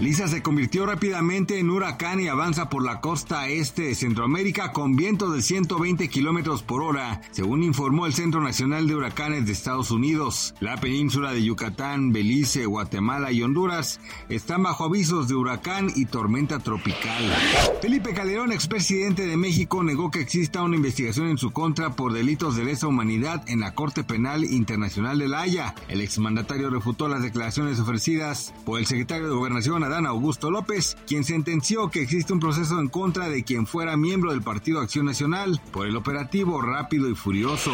Lisa 0.00 0.28
se 0.28 0.42
convirtió 0.42 0.84
rápidamente 0.84 1.58
en 1.58 1.70
huracán 1.70 2.20
y 2.20 2.28
avanza 2.28 2.68
por 2.68 2.84
la 2.84 3.00
costa 3.00 3.48
este 3.48 3.82
de 3.82 3.94
Centroamérica 3.94 4.72
con 4.72 4.94
vientos 4.94 5.34
de 5.34 5.40
120 5.40 6.10
kilómetros 6.10 6.62
por 6.62 6.82
hora, 6.82 7.22
según 7.30 7.62
informó 7.62 8.04
el 8.04 8.12
Centro 8.12 8.42
Nacional 8.42 8.86
de 8.86 8.94
Huracanes 8.94 9.46
de 9.46 9.52
Estados 9.52 9.90
Unidos. 9.90 10.54
La 10.60 10.76
península 10.76 11.32
de 11.32 11.42
Yucatán, 11.42 12.12
Belice, 12.12 12.66
Guatemala 12.66 13.32
y 13.32 13.42
Honduras 13.42 13.98
están 14.28 14.64
bajo 14.64 14.84
avisos 14.84 15.28
de 15.28 15.34
huracán 15.34 15.90
y 15.96 16.04
tormenta 16.04 16.58
tropical. 16.58 17.32
Felipe 17.80 18.12
Calderón, 18.12 18.52
expresidente 18.52 19.26
de 19.26 19.38
México, 19.38 19.82
negó 19.82 20.10
que 20.10 20.20
exista 20.20 20.62
una 20.62 20.76
investigación 20.76 21.28
en 21.28 21.38
su 21.38 21.52
contra 21.52 21.96
por 21.96 22.12
delitos 22.12 22.54
de 22.54 22.64
lesa 22.64 22.86
humanidad 22.86 23.42
en 23.48 23.60
la 23.60 23.74
Corte 23.74 24.04
Penal 24.04 24.44
Internacional 24.44 25.18
de 25.18 25.28
La 25.28 25.40
Haya. 25.40 25.74
El 25.88 26.02
exmandatario 26.02 26.68
refutó 26.68 27.08
las 27.08 27.22
declaraciones 27.22 27.80
ofrecidas 27.80 28.52
por 28.66 28.78
el 28.78 28.84
secretario 28.84 29.28
de 29.28 29.34
Gobernación 29.34 29.85
Adán 29.86 30.06
Augusto 30.06 30.50
López, 30.50 30.96
quien 31.06 31.24
sentenció 31.24 31.90
que 31.90 32.02
existe 32.02 32.32
un 32.32 32.40
proceso 32.40 32.78
en 32.78 32.88
contra 32.88 33.28
de 33.28 33.44
quien 33.44 33.66
fuera 33.66 33.96
miembro 33.96 34.32
del 34.32 34.42
Partido 34.42 34.80
Acción 34.80 35.06
Nacional 35.06 35.60
por 35.72 35.86
el 35.86 35.96
operativo 35.96 36.60
Rápido 36.60 37.08
y 37.08 37.14
Furioso. 37.14 37.72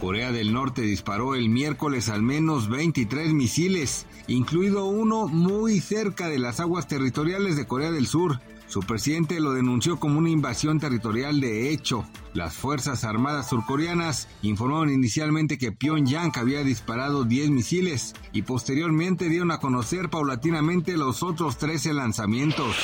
Corea 0.00 0.32
del 0.32 0.52
Norte 0.52 0.82
disparó 0.82 1.34
el 1.34 1.48
miércoles 1.48 2.08
al 2.08 2.22
menos 2.22 2.68
23 2.68 3.32
misiles, 3.32 4.06
incluido 4.26 4.86
uno 4.86 5.28
muy 5.28 5.80
cerca 5.80 6.28
de 6.28 6.38
las 6.38 6.60
aguas 6.60 6.88
territoriales 6.88 7.56
de 7.56 7.66
Corea 7.66 7.90
del 7.90 8.06
Sur. 8.06 8.40
Su 8.66 8.80
presidente 8.80 9.40
lo 9.40 9.52
denunció 9.52 10.00
como 10.00 10.18
una 10.18 10.30
invasión 10.30 10.80
territorial 10.80 11.40
de 11.40 11.70
hecho. 11.70 12.06
Las 12.32 12.54
Fuerzas 12.54 13.04
Armadas 13.04 13.48
surcoreanas 13.48 14.26
informaron 14.42 14.90
inicialmente 14.90 15.58
que 15.58 15.70
Pyongyang 15.70 16.32
había 16.34 16.64
disparado 16.64 17.22
10 17.22 17.50
misiles 17.50 18.14
y 18.32 18.42
posteriormente 18.42 19.28
dieron 19.28 19.52
a 19.52 19.58
conocer 19.58 20.10
paulatinamente 20.10 20.96
los 20.96 21.22
otros 21.22 21.58
13 21.58 21.92
lanzamientos. 21.92 22.74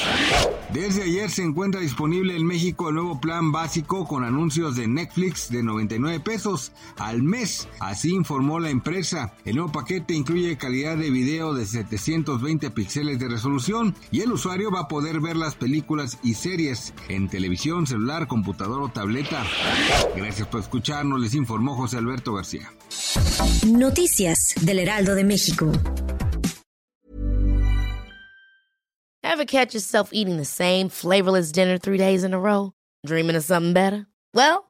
Desde 0.72 1.02
ayer 1.02 1.30
se 1.30 1.42
encuentra 1.42 1.80
disponible 1.80 2.36
en 2.36 2.46
México 2.46 2.90
el 2.90 2.94
nuevo 2.94 3.20
plan 3.20 3.50
básico 3.50 4.06
con 4.06 4.22
anuncios 4.22 4.76
de 4.76 4.86
Netflix 4.86 5.50
de 5.50 5.64
99 5.64 6.20
pesos 6.20 6.70
al 7.00 7.22
mes, 7.22 7.66
así 7.80 8.10
informó 8.14 8.60
la 8.60 8.70
empresa. 8.70 9.34
El 9.44 9.56
nuevo 9.56 9.72
paquete 9.72 10.14
incluye 10.14 10.58
calidad 10.58 10.96
de 10.96 11.10
video 11.10 11.54
de 11.54 11.64
720 11.64 12.70
píxeles 12.70 13.18
de 13.18 13.28
resolución 13.28 13.96
y 14.10 14.20
el 14.20 14.32
usuario 14.32 14.70
va 14.70 14.80
a 14.80 14.88
poder 14.88 15.20
ver 15.20 15.36
las 15.36 15.54
películas 15.54 16.18
y 16.22 16.34
series 16.34 16.92
en 17.08 17.28
televisión, 17.28 17.86
celular, 17.86 18.26
computador 18.26 18.82
o 18.82 18.88
tableta. 18.90 19.44
Gracias 20.14 20.46
por 20.48 20.60
escucharnos, 20.60 21.20
les 21.20 21.34
informó 21.34 21.74
José 21.74 21.96
Alberto 21.96 22.34
García. 22.34 22.70
Noticias 23.66 24.54
del 24.60 24.78
Heraldo 24.78 25.14
de 25.14 25.24
México. 25.24 25.72
Ever 29.22 29.46
catch 29.46 29.74
yourself 29.74 30.10
eating 30.12 30.36
the 30.36 30.44
same 30.44 30.90
flavorless 30.90 31.50
dinner 31.50 31.78
three 31.78 31.96
days 31.96 32.24
in 32.24 32.34
a 32.34 32.38
row? 32.38 32.72
Dreaming 33.06 33.36
of 33.36 33.44
something 33.44 33.72
better? 33.72 34.06
Well, 34.34 34.69